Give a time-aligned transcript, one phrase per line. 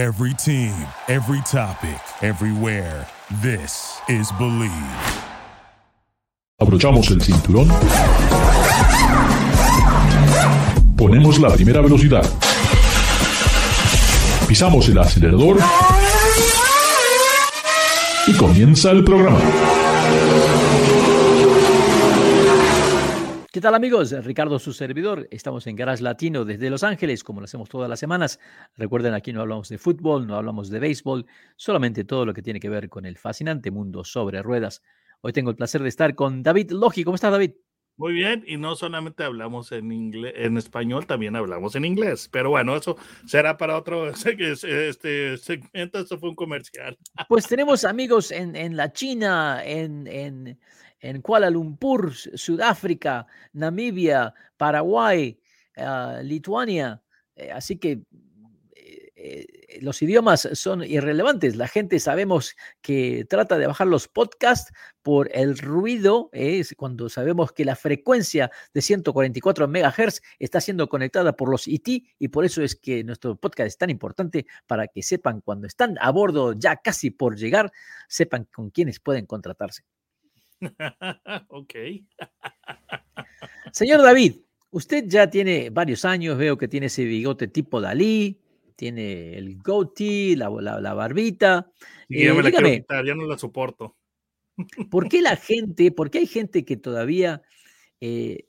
[0.00, 0.72] Every team,
[1.08, 3.06] every topic, everywhere.
[3.42, 4.72] This is Believe.
[6.58, 7.68] Abrochamos el cinturón.
[10.96, 12.24] Ponemos la primera velocidad.
[14.48, 15.58] Pisamos el acelerador.
[18.26, 19.38] Y comienza el programa.
[23.60, 24.12] ¿Qué tal amigos?
[24.24, 25.28] Ricardo, su servidor.
[25.30, 28.40] Estamos en Garage Latino desde Los Ángeles, como lo hacemos todas las semanas.
[28.74, 32.58] Recuerden, aquí no hablamos de fútbol, no hablamos de béisbol, solamente todo lo que tiene
[32.58, 34.80] que ver con el fascinante mundo sobre ruedas.
[35.20, 37.04] Hoy tengo el placer de estar con David Logi.
[37.04, 37.50] ¿Cómo estás, David?
[38.00, 42.30] Muy bien, y no solamente hablamos en inglés, en español, también hablamos en inglés.
[42.32, 42.96] Pero bueno, eso
[43.26, 45.98] será para otro este segmento.
[45.98, 46.96] Esto fue un comercial.
[47.28, 50.58] Pues tenemos amigos en, en la China, en, en
[51.00, 55.38] en Kuala Lumpur, Sudáfrica, Namibia, Paraguay,
[55.76, 57.02] uh, Lituania.
[57.36, 58.00] Eh, así que
[59.22, 61.54] eh, eh, los idiomas son irrelevantes.
[61.56, 64.72] La gente sabemos que trata de bajar los podcasts
[65.02, 71.36] por el ruido, es cuando sabemos que la frecuencia de 144 MHz está siendo conectada
[71.36, 75.02] por los IT y por eso es que nuestro podcast es tan importante para que
[75.02, 77.72] sepan cuando están a bordo ya casi por llegar,
[78.08, 79.84] sepan con quiénes pueden contratarse.
[81.48, 81.74] ok.
[83.72, 84.36] Señor David,
[84.70, 88.40] usted ya tiene varios años, veo que tiene ese bigote tipo Dalí,
[88.80, 91.70] tiene el goatee, la, la, barbita.
[92.08, 93.98] Y ya me la quitar, ya no la soporto.
[94.90, 97.42] ¿Por qué la gente, por qué hay gente que todavía
[98.00, 98.46] eh,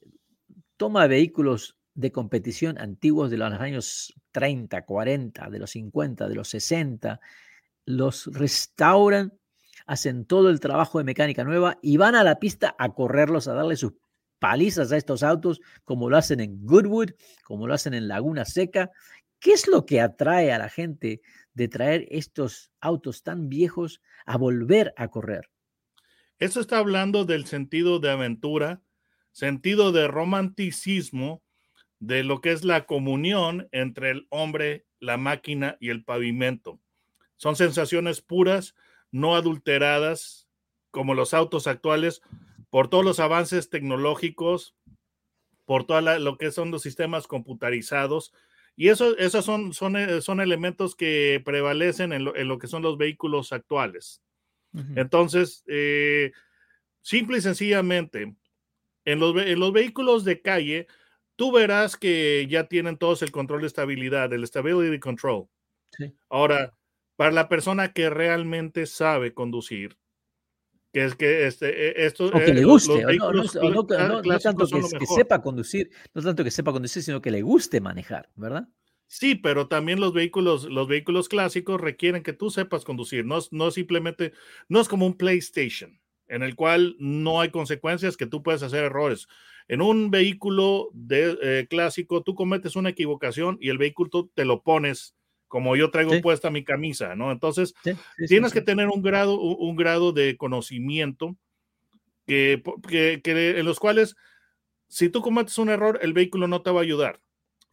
[0.77, 6.47] toma vehículos de competición antiguos de los años 30, 40, de los 50, de los
[6.47, 7.19] 60,
[7.85, 9.33] los restauran
[9.85, 13.53] hacen todo el trabajo de mecánica nueva y van a la pista a correrlos, a
[13.53, 13.95] darle sus
[14.39, 17.09] palizas a estos autos, como lo hacen en Goodwood,
[17.43, 18.91] como lo hacen en Laguna Seca.
[19.41, 21.21] ¿Qué es lo que atrae a la gente
[21.55, 25.49] de traer estos autos tan viejos a volver a correr?
[26.37, 28.83] Eso está hablando del sentido de aventura,
[29.31, 31.41] sentido de romanticismo,
[31.99, 36.79] de lo que es la comunión entre el hombre, la máquina y el pavimento.
[37.35, 38.75] Son sensaciones puras,
[39.11, 40.47] no adulteradas
[40.91, 42.21] como los autos actuales
[42.69, 44.75] por todos los avances tecnológicos,
[45.65, 48.33] por todo lo que son los sistemas computarizados.
[48.81, 52.97] Y eso, esos son, son, eh, son elementos que prevalecen en lo, que son los
[52.97, 54.23] vehículos actuales.
[54.95, 56.31] Entonces, eh,
[57.03, 58.33] simple y sencillamente,
[59.05, 60.87] en los, en los vehículos de calle,
[61.35, 65.47] tú verás que ya tienen todos el control de estabilidad, el stability control.
[66.27, 66.75] Ahora,
[67.17, 69.95] para la persona que realmente sabe conducir,
[70.91, 72.31] que es que este, esto...
[72.31, 77.31] que le guste, no, tanto que, sepa conducir, no tanto que sepa conducir, sino que
[77.31, 78.67] le guste manejar, ¿verdad?
[79.07, 83.71] Sí, pero también los vehículos, los vehículos clásicos requieren que tú sepas conducir, no, no
[83.71, 84.33] simplemente,
[84.69, 88.85] no es como un PlayStation, en el cual no hay consecuencias, que tú puedes hacer
[88.85, 89.27] errores.
[89.67, 94.63] En un vehículo de, eh, clásico, tú cometes una equivocación y el vehículo te lo
[94.63, 95.15] pones
[95.51, 97.29] como yo traigo puesta mi camisa, ¿no?
[97.29, 97.73] Entonces,
[98.25, 101.35] tienes que tener un grado, un, grado de conocimiento
[102.25, 104.15] que, que, en los cuales,
[104.87, 107.19] si tú cometes un error, el vehículo no te va a ayudar.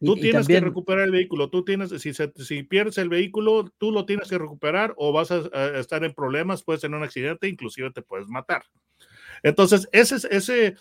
[0.01, 4.05] Tú tienes que recuperar el vehículo, tú tienes, si, si pierdes el vehículo, tú lo
[4.05, 8.01] tienes que recuperar o vas a, estar en problemas, puedes tener un accidente, inclusive te
[8.01, 8.63] puedes matar.
[9.41, 10.75] Entonces, ese, ese,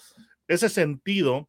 [0.48, 1.48] ese sentido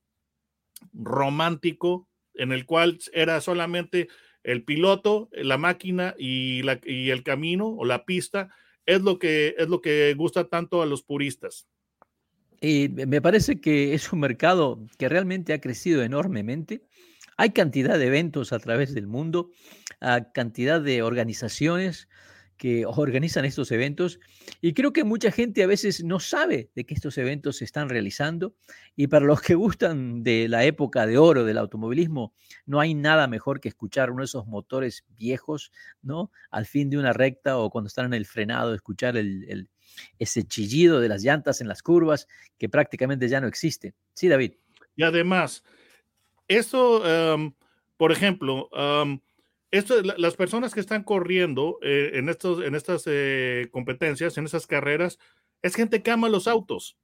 [0.94, 4.10] romántico en el cual era solamente
[4.44, 8.50] el piloto, la máquina y, la, y el camino o la pista
[8.86, 11.68] es lo, que, es lo que gusta tanto a los puristas.
[12.62, 16.84] Y me parece que es un mercado que realmente ha crecido enormemente.
[17.38, 19.52] Hay cantidad de eventos a través del mundo,
[20.34, 22.10] cantidad de organizaciones
[22.60, 24.20] que organizan estos eventos
[24.60, 27.88] y creo que mucha gente a veces no sabe de que estos eventos se están
[27.88, 28.54] realizando
[28.98, 32.34] y para los que gustan de la época de oro del automovilismo,
[32.66, 35.72] no hay nada mejor que escuchar uno de esos motores viejos,
[36.02, 36.32] ¿no?
[36.52, 39.70] Al fin de una recta o cuando están en el frenado, escuchar el,
[40.20, 42.28] ese chillido de las llantas en las curvas
[42.58, 43.96] que prácticamente ya no existe.
[44.14, 44.56] Sí, David.
[44.98, 45.64] Y además,
[46.50, 47.54] eso, em,
[47.96, 49.22] por ejemplo, um,
[49.72, 54.66] esto, las personas que están corriendo eh, en, estos, en estas eh, competencias, en esas
[54.66, 55.20] carreras,
[55.62, 56.98] es gente que ama los autos.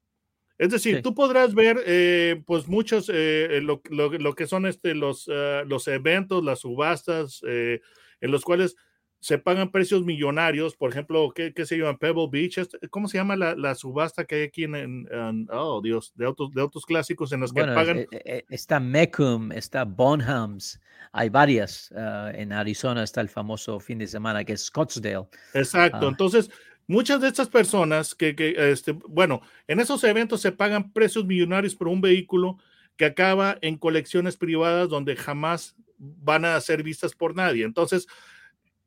[0.57, 5.27] Es decir, tú podrás ver, eh, pues, muchos, lo, lo, que son este, los,
[5.65, 8.77] los eventos, las subastas, en los cuales
[9.25, 11.97] se pagan precios millonarios, por ejemplo, ¿qué, qué se llama?
[11.97, 15.81] Pebble Beach, este, ¿cómo se llama la, la subasta que hay aquí en, en, oh
[15.81, 17.97] Dios, de autos, de autos clásicos en los que pagan?
[17.97, 20.79] Eh, eh, está Mecum, está Bonhams,
[21.11, 25.27] hay varias, uh, en Arizona está el famoso fin de semana que es Scottsdale.
[25.55, 26.51] Exacto, uh, entonces
[26.85, 31.73] muchas de estas personas que, que este, bueno, en esos eventos se pagan precios millonarios
[31.73, 32.59] por un vehículo
[32.95, 37.65] que acaba en colecciones privadas donde jamás van a ser vistas por nadie.
[37.65, 38.05] Entonces,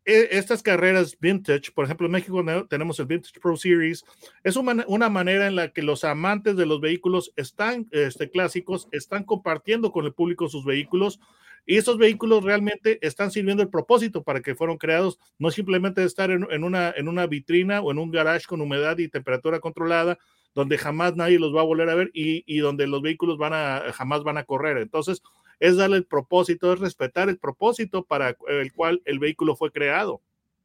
[0.09, 4.05] estas carreras vintage, por ejemplo, en México tenemos el Vintage Pro Series,
[4.43, 9.25] es una, manera en la que los amantes de los vehículos están, este, clásicos están
[9.25, 11.21] compartiendo con el público sus vehículos
[11.67, 16.31] y esos vehículos realmente están sirviendo el propósito para que fueron creados, no simplemente estar
[16.31, 20.19] en, en, una, en una vitrina o en un garage con humedad y temperatura controlada,
[20.55, 23.53] donde jamás nadie los va a volver a ver y, y donde los vehículos van
[23.53, 24.79] a, jamás van a correr.
[24.79, 25.23] Entonces,
[25.61, 30.23] es darle el propósito, es respetar el propósito para el cual el vehículo fue creado.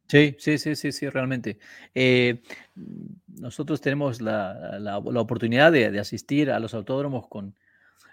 [0.08, 1.58] Sí, sí, sí, sí, sí, realmente.
[1.96, 2.42] Eh,
[3.28, 7.56] nosotros tenemos la, la, la oportunidad de, de, asistir a los autódromos con,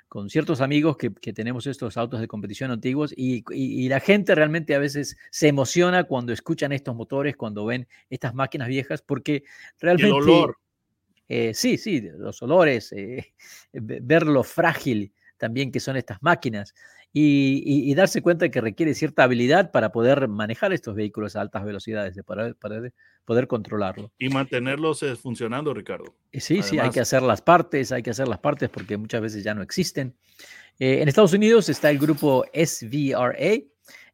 [0.09, 4.01] con ciertos amigos que, que, tenemos estos autos de competición antiguos y, y, y, la
[4.01, 9.03] gente realmente a veces se emociona cuando escuchan estos motores, cuando ven estas máquinas viejas,
[9.03, 9.43] porque
[9.79, 10.09] realmente...
[10.09, 10.57] el olor.
[11.29, 13.35] Eh, sí, sí, los olores, eh,
[13.73, 16.75] ver lo frágil también que son estas máquinas
[17.13, 21.35] y, y, y, darse cuenta de que requiere cierta habilidad para poder manejar estos vehículos
[21.35, 22.93] a altas velocidades, para, para
[23.25, 24.13] poder controlarlo.
[24.19, 26.15] Y mantenerlos eh, funcionando, Ricardo.
[26.33, 29.23] Sí, Además, sí, hay que hacer las partes, hay que hacer las partes porque muchas
[29.23, 30.15] veces ya no existen.
[30.79, 33.65] Eh, en Estados Unidos está el grupo SVRA,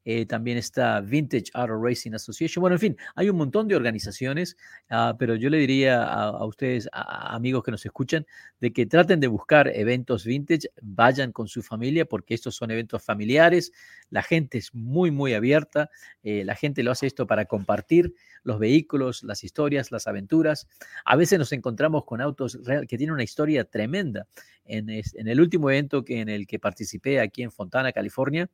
[0.08, 2.60] eh, también está Vintage Auto Racing Association.
[2.60, 4.56] Bueno, en fin, hay un montón de organizaciones,
[4.88, 8.24] uh, pero yo le diría a, ustedes, amigos que nos escuchan,
[8.60, 13.02] de que traten de buscar eventos vintage, vayan con su familia, porque estos son eventos
[13.02, 13.72] familiares,
[14.08, 15.90] la gente es muy, muy abierta,
[16.22, 18.14] eh, la gente lo hace esto para compartir
[18.44, 20.68] los vehículos, las historias, las aventuras.
[21.04, 24.28] A veces nos encontramos con autos que tienen una historia tremenda.
[24.64, 28.48] En, en el último evento que, en el que participé aquí en Fontana, California,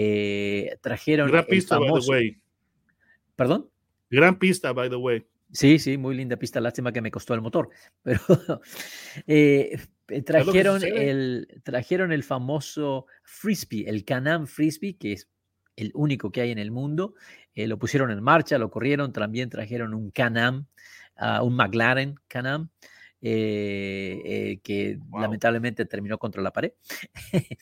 [0.00, 1.28] eh, trajeron.
[1.28, 1.92] Gran pista, famoso...
[1.92, 2.42] by the way.
[3.34, 3.68] ¿Perdón?
[4.08, 5.26] Gran pista, by the way.
[5.50, 6.60] Sí, sí, muy linda pista.
[6.60, 7.70] Lástima que me costó el motor.
[8.04, 8.20] Pero
[9.26, 9.76] eh,
[10.24, 15.28] trajeron, el, trajeron el famoso Frisbee, el Canam Frisbee, que es
[15.74, 17.14] el único que hay en el mundo.
[17.56, 19.12] Eh, lo pusieron en marcha, lo corrieron.
[19.12, 20.66] También trajeron un Canam,
[21.20, 22.68] uh, un McLaren Canam.
[23.20, 25.22] Eh, eh, que wow.
[25.22, 26.72] lamentablemente terminó contra la pared.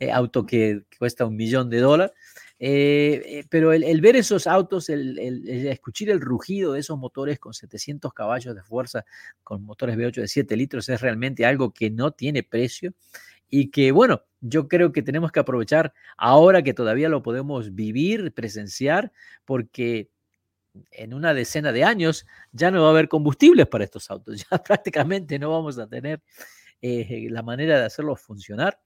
[0.00, 2.14] eh, auto que, cuesta un millón de dólares.
[2.60, 7.38] Eh, pero el, el, ver esos autos, el, el, escuchar el rugido de esos motores
[7.38, 9.04] con 700 caballos de fuerza,
[9.44, 12.94] con motores V8 de 7 litros, es realmente algo que no tiene precio
[13.48, 18.32] y que, bueno, yo creo que tenemos que aprovechar ahora que todavía lo podemos vivir,
[18.32, 19.12] presenciar,
[19.44, 20.10] porque
[20.90, 24.58] en una decena de años ya no va a haber combustibles para estos autos, ya
[24.58, 26.20] prácticamente no vamos a tener
[26.80, 28.80] eh, la manera de hacerlos funcionar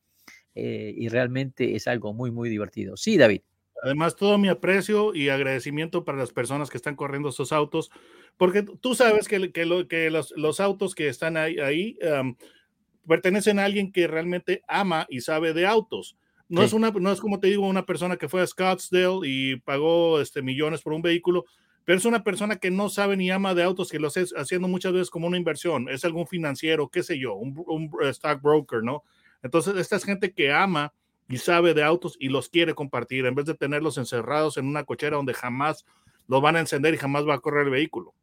[0.54, 2.96] eh, y realmente es algo muy, muy divertido.
[2.96, 3.42] Sí, David.
[3.82, 7.90] Además, todo mi aprecio y agradecimiento para las personas que están corriendo estos autos,
[8.36, 12.36] porque tú sabes que, que, lo, que los, los, autos que están ahí, ahí um,
[13.08, 16.16] pertenecen a alguien que realmente ama y sabe de autos.
[16.48, 16.66] No, sí.
[16.66, 20.20] es una, no es como te digo, una persona que fue a Scottsdale y pagó
[20.20, 21.44] este, millones por un vehículo,
[21.84, 24.68] pero es una persona que no sabe ni ama de autos, que lo hace haciendo
[24.68, 29.04] muchas veces como una inversión, es algún financiero, qué sé yo, un, un stockbroker, ¿no?
[29.42, 30.92] Entonces, esta es gente que ama
[31.28, 34.84] y sabe de autos y los quiere compartir, en vez de tenerlos encerrados en una
[34.84, 35.84] cochera donde jamás
[36.28, 38.14] lo van a encender y jamás va a correr el vehículo.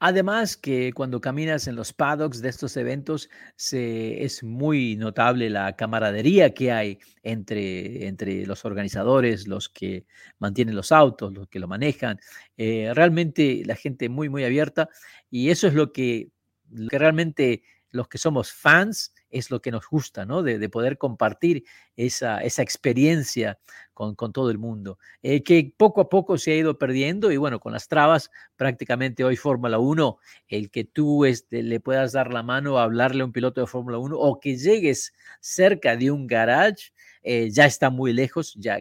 [0.00, 5.74] Además que cuando caminas en los paddocks de estos eventos se, es muy notable la
[5.76, 10.06] camaradería que hay entre, entre los organizadores, los que
[10.38, 12.18] mantienen los autos, los que lo manejan.
[12.56, 14.88] Eh, realmente la gente muy, muy abierta
[15.30, 16.30] y eso es lo que,
[16.70, 20.42] lo que realmente los que somos fans es lo que nos gusta, ¿no?
[20.42, 21.64] De, de poder compartir
[21.96, 23.58] esa, esa experiencia
[23.92, 27.36] con, con, todo el mundo, eh, que poco a poco se ha ido perdiendo y
[27.36, 32.32] bueno, con las trabas, prácticamente hoy Fórmula 1, el que tú este, le puedas dar
[32.32, 36.10] la mano a hablarle a un piloto de Fórmula 1 o que llegues cerca de
[36.10, 38.80] un garage, eh, ya está muy lejos, ya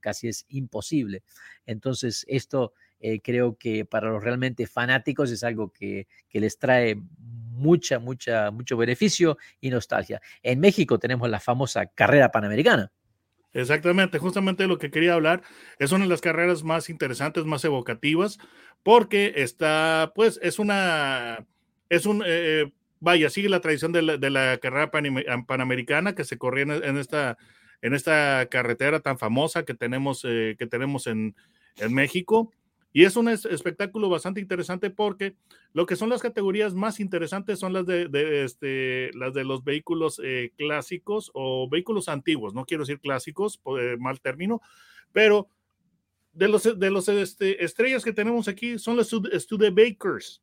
[0.00, 1.22] casi es imposible.
[1.66, 6.96] Entonces, esto eh, creo que para los realmente fanáticos es algo que, que les trae
[7.54, 10.20] mucha, mucha, mucho beneficio y nostalgia.
[10.42, 12.92] En México tenemos la famosa carrera panamericana.
[13.52, 15.42] Exactamente, justamente lo que quería hablar
[15.78, 18.38] es una de las carreras más interesantes, más evocativas,
[18.82, 21.46] porque está, pues, es una,
[21.88, 25.04] es un, eh, vaya, sigue la tradición de la, carrera pan,
[25.46, 27.38] panamericana que se corría en, en, esta,
[27.80, 31.36] en esta carretera tan famosa que tenemos, eh, que tenemos en,
[31.76, 32.50] en México
[32.96, 35.34] Y es un espectáculo bastante interesante porque
[35.72, 40.20] lo que son las categorías más interesantes son las de, este, las de los vehículos
[40.22, 44.60] eh, clásicos o vehículos antiguos, no quiero decir clásicos, por mal término,
[45.10, 45.48] pero
[46.32, 50.40] de los, de los este, estrellas que tenemos aquí son los Studebakers.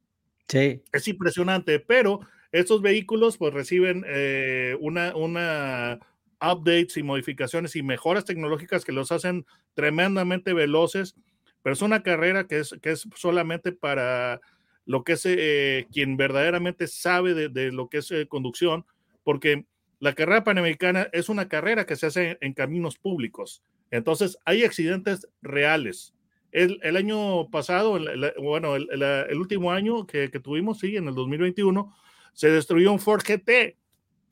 [0.50, 0.82] Sí.
[0.92, 2.20] Es impresionante, pero
[2.52, 6.00] estos vehículos pues reciben eh, una, una
[6.42, 11.16] updates y modificaciones y mejoras tecnológicas que los hacen tremendamente veloces
[11.64, 14.42] pero es una carrera que es, que es solamente para
[14.86, 18.86] lo que es eh, quien verdaderamente sabe de, lo que es eh, conducción,
[19.24, 19.66] porque
[20.00, 23.64] la carrera panamericana es una carrera que se hace en, caminos públicos.
[23.92, 26.14] Entonces, hay accidentes reales.
[26.52, 28.00] El, el año pasado,
[28.40, 31.96] bueno, el, el, último año que, que, tuvimos, sí, en el 2021,
[32.34, 33.78] se destruyó un Ford GT.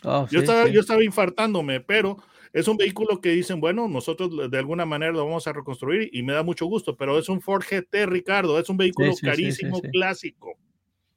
[0.04, 2.18] Oh, yo, estaba, yo estaba infartándome, pero
[2.54, 6.24] es un vehículo que dicen, bueno, nosotros de alguna manera lo vamos a reconstruir y
[6.24, 10.58] me da mucho gusto, pero es un Ford GT, Ricardo, es un vehículo carísimo, clásico.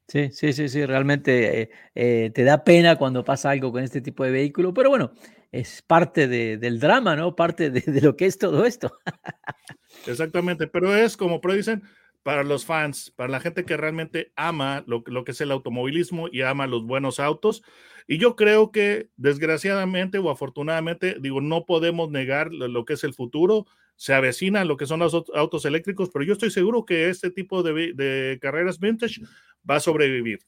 [0.07, 4.01] Sí, sí, sí, sí, realmente eh, eh, te da pena cuando pasa algo con este
[4.01, 5.13] tipo de vehículo, pero bueno,
[5.51, 7.35] es parte del drama, ¿no?
[7.35, 8.97] Parte de, lo que es todo esto.
[10.07, 11.83] Exactamente, pero es como pero dicen,
[12.23, 16.29] para los fans, para la gente que realmente ama lo, lo, que es el automovilismo
[16.31, 17.63] y ama los buenos autos.
[18.07, 23.13] Y yo creo que desgraciadamente o afortunadamente, digo, no podemos negar lo, que es el
[23.13, 23.65] futuro.
[23.95, 27.61] Se avecina lo que son los autos eléctricos, pero yo estoy seguro que este tipo
[27.61, 29.21] de, carreras vintage
[29.69, 30.39] va a sobrevivir.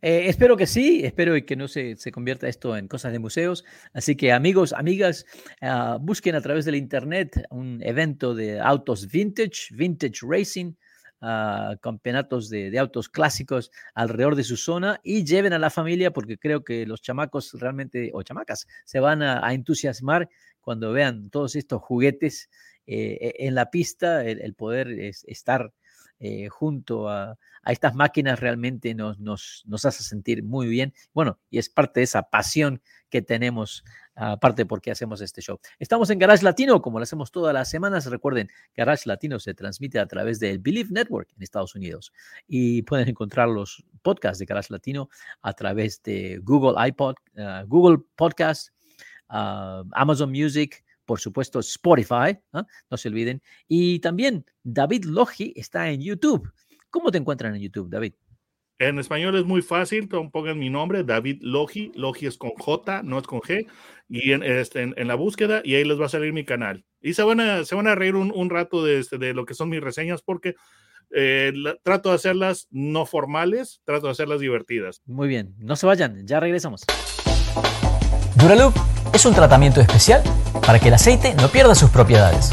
[0.00, 3.64] Eh, espero que sí, espero que no se, se, convierta esto en cosas de museos.
[3.92, 5.26] Así que amigos, amigas,
[5.60, 10.74] ah, busquen a través del internet un evento de autos vintage, vintage racing
[11.20, 16.62] campeonatos de, autos clásicos alrededor de su zona y lleven a la familia porque creo
[16.62, 20.28] que los chamacos realmente, o chamacas, se van a, entusiasmar
[20.60, 22.50] cuando vean todos estos juguetes
[22.86, 24.88] eh, e, en la pista, el, poder
[25.26, 25.72] estar
[26.20, 30.94] eh, junto a, estas máquinas realmente nos, nos, nos, hace sentir muy bien.
[31.12, 33.84] Bueno, y es parte de esa pasión que tenemos
[34.18, 35.60] aparte porque hacemos este show.
[35.78, 38.06] Estamos en Garage Latino, como lo hacemos todas las semanas.
[38.06, 42.12] Recuerden, Garage Latino se transmite a través del Believe Network en Estados Unidos
[42.46, 45.08] y pueden encontrar los podcasts de Garage Latino
[45.42, 48.70] a través de Google iPod, ah, Google Podcast,
[49.28, 53.40] ah, Amazon Music, por supuesto Spotify, no se olviden.
[53.66, 56.52] Y también David Logi está en YouTube.
[56.90, 58.12] ¿Cómo te encuentran en YouTube, David?
[58.80, 63.18] En español es muy fácil, pongan mi nombre, David Logi, Logi es con J, no
[63.18, 63.66] es con G,
[64.08, 66.84] y en, este, en, la búsqueda, y ahí les va a salir mi canal.
[67.00, 69.46] Y se van a, se van a reír un, un rato de, este, de lo
[69.46, 70.54] que son mis reseñas, porque
[71.10, 75.02] eh, trato de hacerlas no formales, trato de hacerlas divertidas.
[75.06, 76.82] Muy bien, no se vayan, ya regresamos.
[78.36, 78.76] Duraloop
[79.12, 80.22] es un tratamiento especial
[80.64, 82.52] para que el aceite no pierda sus propiedades.